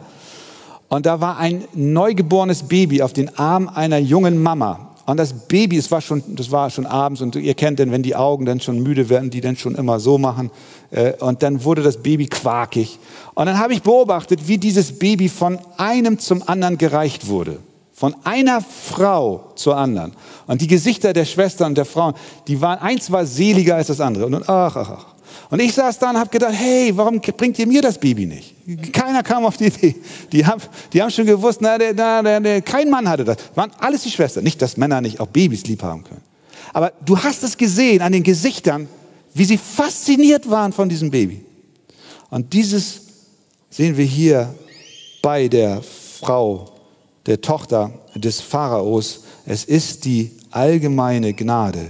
[0.88, 4.89] Und da war ein neugeborenes Baby auf den Arm einer jungen Mama.
[5.10, 8.04] Und das Baby, es war schon, das war schon abends und ihr kennt denn, wenn
[8.04, 10.52] die Augen dann schon müde werden, die dann schon immer so machen.
[10.92, 13.00] Äh, und dann wurde das Baby quakig.
[13.34, 17.58] Und dann habe ich beobachtet, wie dieses Baby von einem zum anderen gereicht wurde.
[17.92, 20.12] Von einer Frau zur anderen.
[20.46, 22.14] Und die Gesichter der Schwestern und der Frauen,
[22.48, 24.28] die waren, eins war seliger als das andere.
[24.28, 25.06] Und ach, ach, ach.
[25.50, 28.56] Und ich saß da und habe gedacht, hey, warum bringt ihr mir das Baby nicht?
[28.94, 29.96] Keiner kam auf die Idee.
[30.32, 30.62] Die haben,
[30.94, 33.38] die haben schon gewusst, na, der, na, der, kein Mann hatte das.
[33.56, 34.44] Waren alles die Schwestern.
[34.44, 36.22] Nicht, dass Männer nicht auch Babys lieb haben können.
[36.74, 38.88] Aber du hast es gesehen an den Gesichtern,
[39.34, 41.44] wie sie fasziniert waren von diesem Baby.
[42.30, 43.02] Und dieses
[43.70, 44.54] sehen wir hier
[45.22, 45.82] bei der
[46.20, 46.72] Frau,
[47.26, 49.24] der Tochter des Pharaos.
[49.46, 51.90] Es ist die allgemeine Gnade.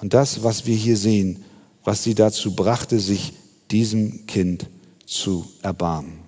[0.00, 1.44] Und das, was wir hier sehen,
[1.84, 3.34] was sie dazu brachte, sich
[3.70, 4.66] diesem Kind
[5.06, 6.20] zu erbarmen.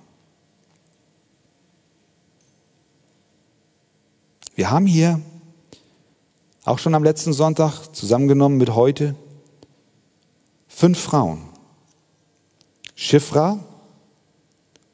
[4.55, 5.21] Wir haben hier
[6.65, 9.17] auch schon am letzten Sonntag zusammengenommen mit heute
[10.69, 11.43] fünf Frauen.
[12.95, 13.59] Schifra,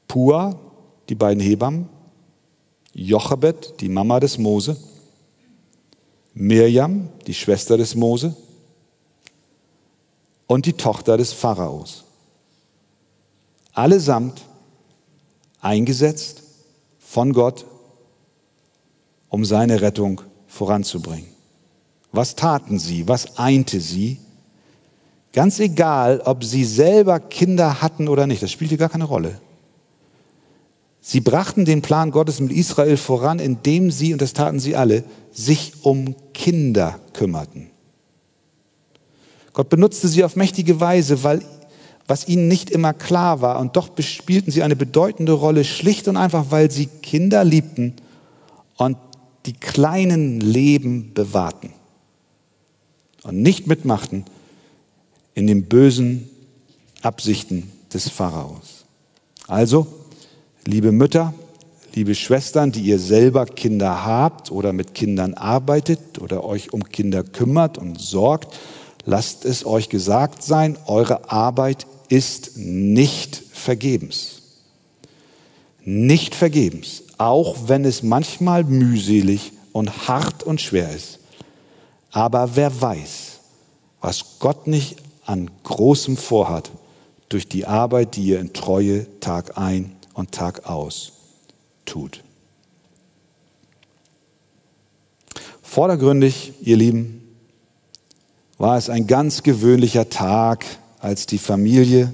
[0.07, 0.59] Pua,
[1.09, 1.89] die beiden Hebammen,
[2.95, 4.77] Jochebed, die Mama des Mose,
[6.35, 8.35] Mirjam, die Schwester des Mose,
[10.49, 12.05] und die Tochter des Pharaos.
[13.73, 14.43] Allesamt
[15.61, 16.43] eingesetzt
[16.99, 17.65] von Gott,
[19.29, 21.29] um seine Rettung voranzubringen.
[22.11, 23.07] Was taten sie?
[23.07, 24.19] Was einte sie?
[25.33, 29.41] Ganz egal, ob sie selber Kinder hatten oder nicht, das spielte gar keine Rolle.
[31.01, 35.05] Sie brachten den Plan Gottes mit Israel voran, indem sie, und das taten sie alle,
[35.31, 37.71] sich um Kinder kümmerten.
[39.59, 41.43] Gott benutzte sie auf mächtige Weise, weil
[42.07, 43.59] was ihnen nicht immer klar war.
[43.59, 47.95] Und doch spielten sie eine bedeutende Rolle, schlicht und einfach, weil sie Kinder liebten
[48.77, 48.97] und
[49.47, 51.73] die kleinen Leben bewahrten
[53.25, 54.27] und nicht mitmachten
[55.35, 56.31] in den bösen
[57.03, 58.85] Absichten des Pharaos.
[59.49, 59.89] Also,
[60.67, 61.35] liebe Mütter,
[61.97, 67.25] liebe Schwestern, die ihr selber Kinder habt oder mit Kindern arbeitet oder euch um Kinder
[67.25, 68.57] kümmert und sorgt,
[69.09, 74.35] lasst es euch gesagt sein, eure Arbeit ist nicht vergebens.
[75.85, 81.19] nicht vergebens, auch wenn es manchmal mühselig und hart und schwer ist.
[82.11, 83.39] Aber wer weiß,
[84.03, 86.71] was Gott nicht an Großem vorhat
[87.31, 91.13] durch die Arbeit, die ihr in Treue Tag ein und Tag aus
[91.87, 92.23] tut.
[95.63, 97.28] Vordergründig, ihr Lieben,
[98.59, 100.67] war es ein ganz gewöhnlicher Tag,
[100.99, 102.13] als die Familie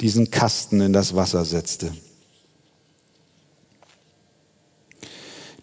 [0.00, 1.90] diesen Kasten in das Wasser setzte.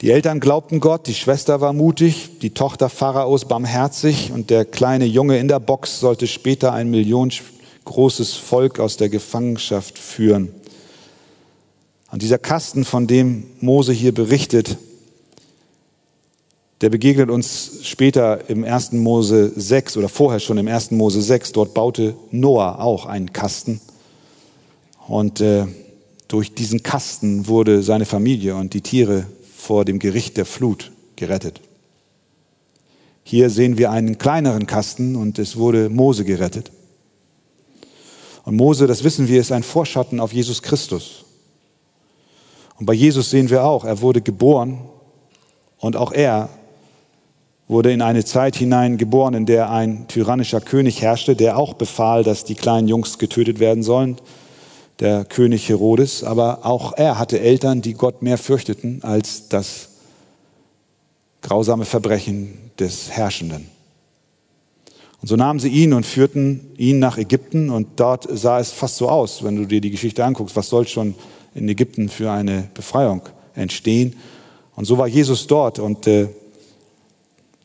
[0.02, 5.06] Die Eltern glaubten Gott, die Schwester war mutig, die Tochter Pharaos barmherzig und der kleine
[5.06, 10.54] Junge in der Box sollte später ein millionengroßes Volk aus der Gefangenschaft führen.
[12.12, 14.78] Und dieser Kasten, von dem Mose hier berichtet,
[16.82, 18.94] der begegnet uns später im 1.
[18.94, 20.92] Mose 6 oder vorher schon im 1.
[20.92, 21.52] Mose 6.
[21.52, 23.82] Dort baute Noah auch einen Kasten.
[25.08, 25.66] Und äh,
[26.30, 29.26] durch diesen Kasten wurde seine Familie und die Tiere
[29.58, 31.60] vor dem Gericht der Flut gerettet.
[33.24, 36.72] Hier sehen wir einen kleineren Kasten und es wurde Mose gerettet.
[38.46, 41.26] Und Mose, das wissen wir, ist ein Vorschatten auf Jesus Christus.
[42.80, 44.80] Und bei Jesus sehen wir auch, er wurde geboren
[45.78, 46.50] und auch er
[47.70, 52.24] wurde in eine Zeit hinein geboren, in der ein tyrannischer König herrschte, der auch befahl,
[52.24, 54.18] dass die kleinen Jungs getötet werden sollen,
[55.00, 56.24] der König Herodes.
[56.24, 59.90] Aber auch er hatte Eltern, die Gott mehr fürchteten als das
[61.42, 63.68] grausame Verbrechen des Herrschenden.
[65.22, 68.98] Und so nahmen sie ihn und führten ihn nach Ägypten und dort sah es fast
[68.98, 71.14] so aus, wenn du dir die Geschichte anguckst, was soll schon
[71.54, 73.22] in Ägypten für eine Befreiung
[73.54, 74.16] entstehen.
[74.76, 76.30] Und so war Jesus dort und äh,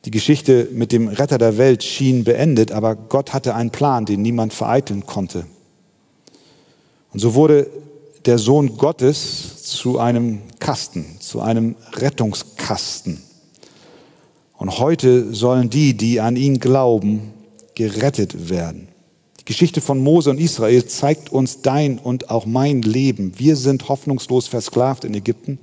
[0.04, 4.22] die Geschichte mit dem Retter der Welt schien beendet, aber Gott hatte einen Plan, den
[4.22, 5.46] niemand vereiteln konnte.
[7.12, 7.70] Und so wurde
[8.26, 13.22] der Sohn Gottes zu einem Kasten, zu einem Rettungskasten.
[14.56, 17.32] Und heute sollen die, die an ihn glauben,
[17.74, 18.88] gerettet werden.
[19.40, 23.38] Die Geschichte von Mose und Israel zeigt uns dein und auch mein Leben.
[23.38, 25.58] Wir sind hoffnungslos versklavt in Ägypten.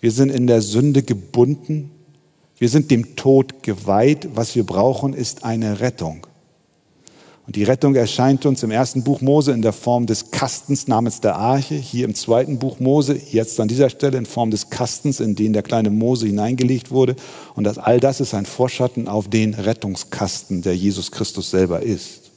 [0.00, 1.90] Wir sind in der Sünde gebunden.
[2.60, 4.28] Wir sind dem Tod geweiht.
[4.34, 6.26] Was wir brauchen, ist eine Rettung.
[7.46, 11.22] Und die Rettung erscheint uns im ersten Buch Mose in der Form des Kastens namens
[11.22, 15.20] der Arche, hier im zweiten Buch Mose, jetzt an dieser Stelle in Form des Kastens,
[15.20, 17.16] in den der kleine Mose hineingelegt wurde.
[17.54, 22.30] Und das, all das ist ein Vorschatten auf den Rettungskasten, der Jesus Christus selber ist.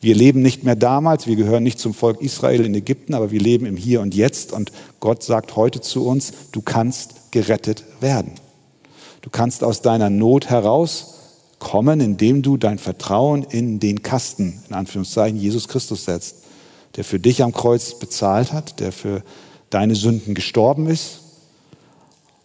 [0.00, 3.40] Wir leben nicht mehr damals, wir gehören nicht zum Volk Israel in Ägypten, aber wir
[3.40, 4.52] leben im Hier und Jetzt.
[4.52, 8.32] Und Gott sagt heute zu uns, du kannst gerettet werden.
[9.22, 15.38] Du kannst aus deiner Not herauskommen, indem du dein Vertrauen in den Kasten, in Anführungszeichen,
[15.38, 16.36] Jesus Christus setzt,
[16.96, 19.22] der für dich am Kreuz bezahlt hat, der für
[19.70, 21.20] deine Sünden gestorben ist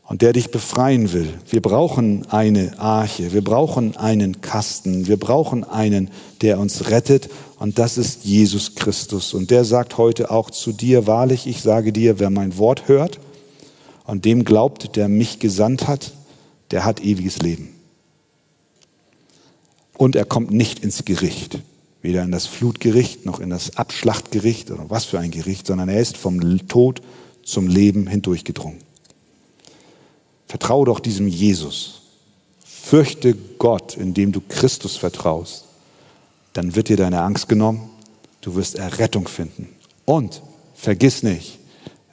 [0.07, 1.33] und der dich befreien will.
[1.49, 6.09] Wir brauchen eine Arche, wir brauchen einen Kasten, wir brauchen einen,
[6.41, 9.33] der uns rettet und das ist Jesus Christus.
[9.33, 13.19] Und der sagt heute auch zu dir, wahrlich, ich sage dir, wer mein Wort hört
[14.05, 16.11] und dem glaubt, der mich gesandt hat,
[16.73, 17.69] der hat ewiges Leben.
[19.95, 21.59] Und er kommt nicht ins Gericht,
[22.01, 26.01] weder in das Flutgericht noch in das Abschlachtgericht oder was für ein Gericht, sondern er
[26.01, 27.03] ist vom Tod
[27.43, 28.79] zum Leben hindurchgedrungen.
[30.47, 32.01] Vertraue doch diesem Jesus.
[32.65, 35.65] Fürchte Gott, indem du Christus vertraust.
[36.53, 37.87] Dann wird dir deine Angst genommen,
[38.41, 39.69] du wirst Errettung finden.
[40.05, 40.41] Und
[40.73, 41.59] vergiss nicht,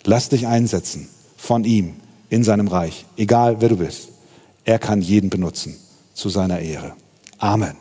[0.05, 1.09] lass dich einsetzen
[1.39, 1.95] von ihm
[2.29, 4.11] in seinem Reich, egal wer du bist.
[4.65, 5.77] Er kann jeden benutzen
[6.15, 6.95] zu seiner Ehre.
[7.39, 7.77] Amen.